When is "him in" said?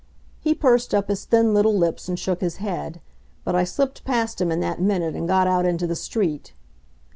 4.41-4.59